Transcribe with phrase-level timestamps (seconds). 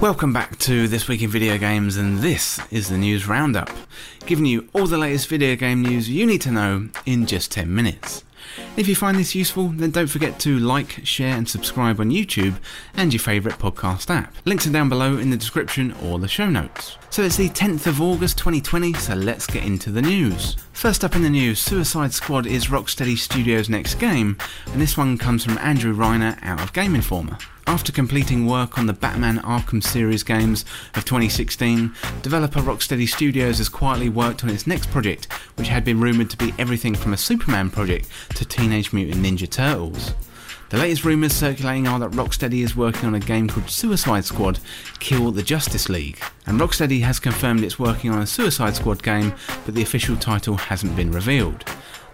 [0.00, 3.68] Welcome back to This Week in Video Games, and this is the News Roundup,
[4.26, 7.74] giving you all the latest video game news you need to know in just 10
[7.74, 8.22] minutes.
[8.76, 12.60] If you find this useful, then don't forget to like, share, and subscribe on YouTube
[12.94, 14.32] and your favourite podcast app.
[14.44, 16.96] Links are down below in the description or the show notes.
[17.10, 20.56] So it's the 10th of August 2020, so let's get into the news.
[20.72, 24.38] First up in the news, Suicide Squad is Rocksteady Studios' next game,
[24.68, 27.36] and this one comes from Andrew Reiner out of Game Informer.
[27.68, 30.64] After completing work on the Batman Arkham series games
[30.94, 31.92] of 2016,
[32.22, 36.38] developer Rocksteady Studios has quietly worked on its next project, which had been rumoured to
[36.38, 40.14] be everything from a Superman project to Teenage Mutant Ninja Turtles.
[40.70, 44.60] The latest rumours circulating are that Rocksteady is working on a game called Suicide Squad
[44.98, 46.22] Kill the Justice League.
[46.46, 49.34] And Rocksteady has confirmed it's working on a Suicide Squad game,
[49.66, 51.66] but the official title hasn't been revealed.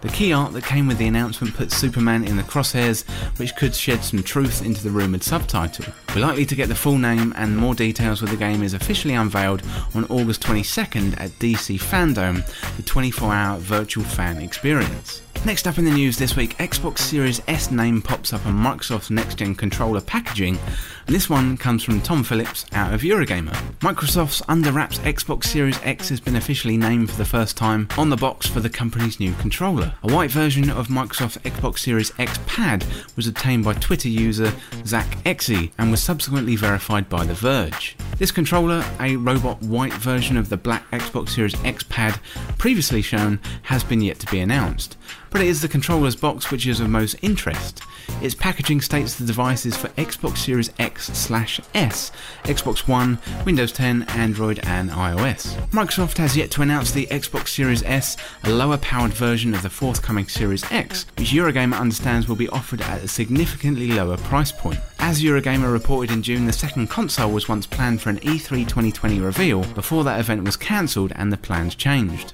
[0.05, 3.09] The key art that came with the announcement puts Superman in the crosshairs,
[3.39, 5.91] which could shed some truth into the rumoured subtitle.
[6.13, 9.15] We're likely to get the full name and more details when the game is officially
[9.15, 9.63] unveiled
[9.95, 12.45] on August 22nd at DC Fandom,
[12.77, 15.23] the 24 hour virtual fan experience.
[15.45, 19.11] Next up in the news this week, Xbox Series S name pops up on Microsoft's
[19.11, 20.57] next gen controller packaging,
[21.05, 23.53] and this one comes from Tom Phillips out of Eurogamer.
[23.81, 28.09] Microsoft's Under Wraps Xbox Series X has been officially named for the first time on
[28.09, 29.93] the box for the company's new controller.
[30.01, 32.83] A white version of Microsoft's Xbox Series X pad
[33.15, 34.51] was obtained by Twitter user
[34.83, 37.95] Zach Exy and was subsequently verified by The Verge.
[38.17, 42.19] This controller, a robot white version of the black Xbox Series X pad
[42.57, 44.97] previously shown, has been yet to be announced
[45.35, 47.81] but it is the controller's box which is of most interest.
[48.21, 52.13] Its packaging states the device is for Xbox Series X slash S,
[52.45, 55.57] Xbox One, Windows 10, Android, and iOS.
[55.71, 59.69] Microsoft has yet to announce the Xbox Series S, a lower powered version of the
[59.69, 64.79] forthcoming Series X, which Eurogamer understands will be offered at a significantly lower price point.
[64.99, 69.19] As Eurogamer reported in June, the second console was once planned for an E3 2020
[69.19, 72.31] reveal before that event was cancelled and the plans changed.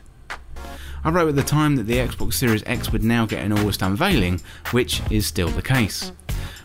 [1.03, 3.81] I wrote at the time that the Xbox Series X would now get an August
[3.81, 4.39] unveiling,
[4.69, 6.11] which is still the case.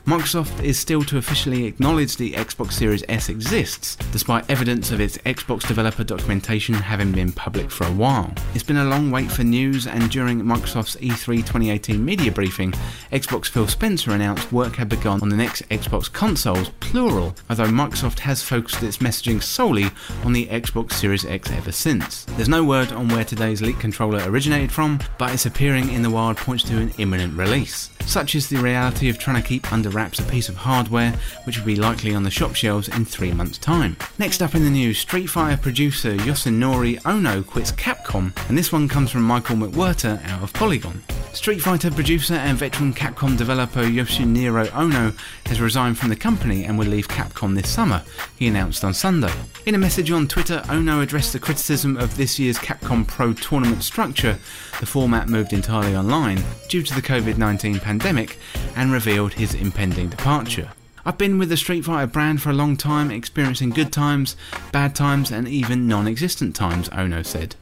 [0.07, 5.19] Microsoft is still to officially acknowledge the Xbox Series S exists, despite evidence of its
[5.19, 8.33] Xbox developer documentation having been public for a while.
[8.55, 12.71] It's been a long wait for news, and during Microsoft's E3 2018 media briefing,
[13.11, 18.21] Xbox Phil Spencer announced work had begun on the next Xbox consoles, plural, although Microsoft
[18.21, 19.91] has focused its messaging solely
[20.25, 22.27] on the Xbox Series X ever since.
[22.37, 26.11] There's no word on where today's leak controller originated from, but its appearing in the
[26.11, 27.91] wild points to an imminent release.
[28.07, 31.15] Such is the reality of trying to keep under wraps a piece of hardware
[31.45, 33.97] which will be likely on the shop shelves in three months' time.
[34.19, 38.89] Next up in the news, Street Fighter producer Yoshinori Ono quits Capcom, and this one
[38.89, 41.03] comes from Michael McWhertor out of Polygon.
[41.37, 45.13] Street Fighter producer and veteran Capcom developer Yoshinori Ono
[45.45, 48.03] has resigned from the company and will leave Capcom this summer,
[48.37, 49.33] he announced on Sunday.
[49.67, 53.85] In a message on Twitter, Ono addressed the criticism of this year's Capcom Pro tournament
[53.85, 54.39] structure.
[54.81, 58.39] The format moved entirely online due to the COVID 19 pandemic
[58.75, 60.71] and revealed his impending departure.
[61.05, 64.37] I've been with the Street Fighter brand for a long time, experiencing good times,
[64.73, 67.57] bad times, and even non existent times, Ono said.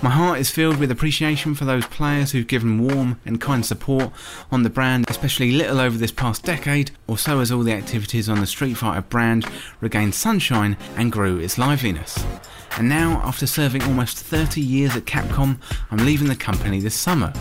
[0.00, 4.12] My heart is filled with appreciation for those players who've given warm and kind support
[4.52, 8.28] on the brand, especially little over this past decade, or so as all the activities
[8.28, 9.44] on the Street Fighter brand
[9.80, 12.24] regained sunshine and grew its liveliness.
[12.78, 15.58] And now, after serving almost 30 years at Capcom,
[15.90, 17.32] I'm leaving the company this summer.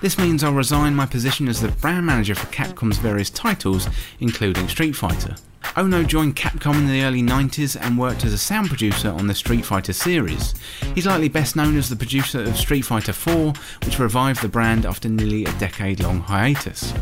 [0.00, 4.68] This means I'll resign my position as the brand manager for Capcom's various titles, including
[4.68, 5.36] Street Fighter.
[5.76, 9.34] Ono joined Capcom in the early 90s and worked as a sound producer on the
[9.34, 10.54] Street Fighter series.
[10.94, 13.52] He's likely best known as the producer of Street Fighter 4,
[13.84, 16.94] which revived the brand after nearly a decade long hiatus.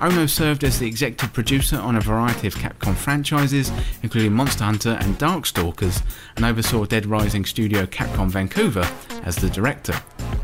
[0.00, 4.98] Ono served as the executive producer on a variety of Capcom franchises, including Monster Hunter
[5.00, 6.02] and Darkstalkers,
[6.36, 8.88] and oversaw Dead Rising studio Capcom Vancouver
[9.24, 9.94] as the director.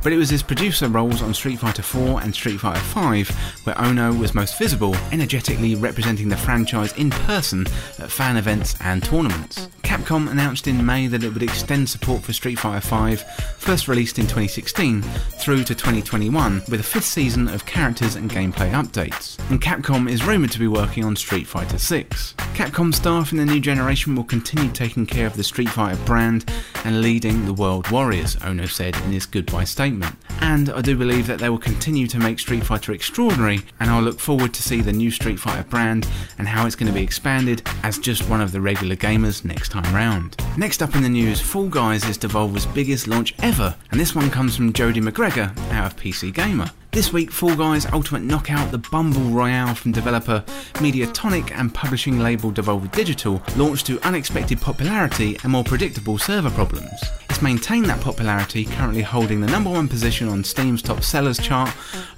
[0.02, 3.30] But it was his producer roles on Street Fighter 4 and Street Fighter 5
[3.64, 7.66] where Ono was most visible, energetically representing the franchise in person
[7.98, 9.68] at fan events and tournaments.
[9.92, 13.22] Capcom announced in May that it would extend support for Street Fighter V,
[13.58, 18.72] first released in 2016, through to 2021 with a fifth season of characters and gameplay
[18.72, 19.38] updates.
[19.50, 22.32] And Capcom is rumoured to be working on Street Fighter 6.
[22.54, 26.50] Capcom staff in the new generation will continue taking care of the Street Fighter brand
[26.86, 30.16] and leading the World Warriors, Ono said in his goodbye statement.
[30.40, 34.02] And I do believe that they will continue to make Street Fighter extraordinary, and I'll
[34.02, 36.08] look forward to see the new Street Fighter brand
[36.38, 39.68] and how it's going to be expanded as just one of the regular gamers next
[39.68, 40.36] time time round.
[40.56, 44.30] Next up in the news, Fall Guys is Devolver's biggest launch ever, and this one
[44.30, 46.70] comes from Jody Macgregor out of PC Gamer.
[46.90, 50.44] This week, Fall Guys Ultimate Knockout, the Bumble Royale from developer
[50.74, 57.00] Mediatonic and publishing label Devolver Digital, launched to unexpected popularity and more predictable server problems.
[57.42, 61.70] Maintained that popularity, currently holding the number one position on Steam's top sellers chart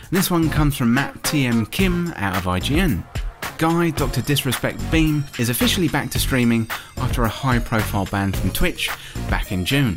[0.10, 3.04] This one comes from Matt TM Kim out of IGN.
[3.60, 4.24] Guy, Dr.
[4.24, 6.68] Disrespect Beahm, is officially back to streaming
[6.98, 8.90] after a high profile ban from Twitch
[9.30, 9.96] back in June.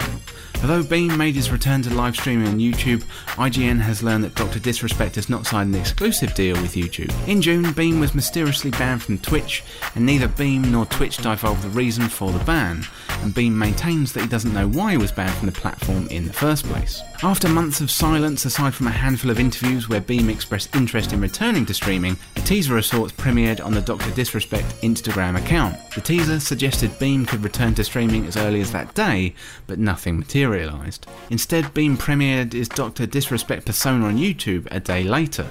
[0.60, 3.04] Although Beahm made his return to live streaming on YouTube,
[3.36, 4.58] IGN has learned that Dr.
[4.58, 7.14] Disrespect has not signed an exclusive deal with YouTube.
[7.28, 9.62] In June, Beahm was mysteriously banned from Twitch,
[9.94, 12.84] and neither Beahm nor Twitch divulged the reason for the ban,
[13.22, 16.26] and Beahm maintains that he doesn't know why he was banned from the platform in
[16.26, 17.02] the first place.
[17.22, 21.20] After months of silence, aside from a handful of interviews where Beahm expressed interest in
[21.20, 24.10] returning to streaming, a teaser of sorts premiered on the Dr.
[24.10, 25.76] Disrespect Instagram account.
[25.94, 29.34] The teaser suggested Beahm could return to streaming as early as that day,
[29.66, 31.06] but nothing materialised.
[31.30, 33.06] Instead, Beahm premiered his Dr.
[33.06, 35.46] Disrespect persona on YouTube a day later.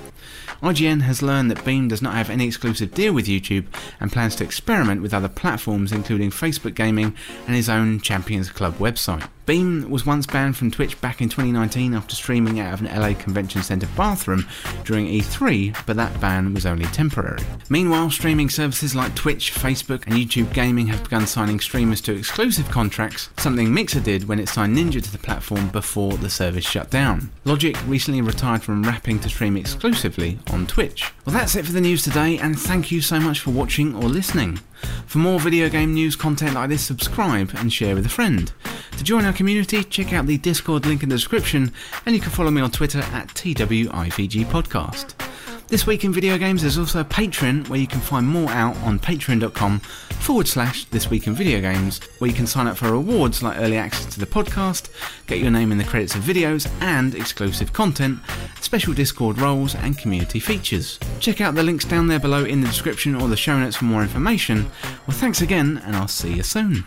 [0.62, 3.66] IGN has learned that Beahm does not have any exclusive deal with YouTube
[4.00, 7.16] and plans to experiment with other platforms, including Facebook Gaming
[7.46, 9.28] and his own Champions Club website.
[9.48, 13.14] Beahm was once banned from Twitch back in 2019 after streaming out of an LA
[13.14, 14.46] Convention Center bathroom
[14.84, 17.42] during E3, but that ban was only temporary.
[17.70, 22.70] Meanwhile, streaming services like Twitch, Facebook, and YouTube Gaming have begun signing streamers to exclusive
[22.70, 26.90] contracts, something Mixer did when it signed Ninja to the platform before the service shut
[26.90, 27.32] down.
[27.46, 31.12] Logic recently retired from rapping to stream exclusively on Twitch.
[31.26, 34.04] Well, that's it for the news today, and thank you so much for watching or
[34.04, 34.60] listening.
[35.06, 38.52] For more video game news content like this, subscribe and share with a friend.
[38.98, 41.72] To join our community, check out the Discord link in the description,
[42.06, 45.27] and you can follow me on Twitter at TWIVG Podcast.
[45.70, 48.78] This week in video games, there's also a Patreon where you can find more out
[48.78, 52.90] on patreon.com forward slash this week in video games, where you can sign up for
[52.94, 54.90] rewards like early access to the podcast,
[55.28, 58.18] get your name in the credits of videos, and exclusive content,
[58.62, 61.00] special Discord roles, and community features.
[61.20, 63.86] Check out the links down there below in the description or the show notes for
[63.86, 64.72] more information.
[65.06, 66.86] Well, thanks again, and I'll see you soon.